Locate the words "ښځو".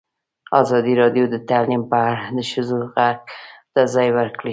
2.51-2.77